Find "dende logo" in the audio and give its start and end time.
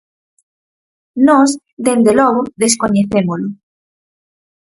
1.85-2.41